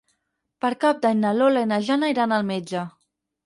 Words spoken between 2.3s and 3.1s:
al metge.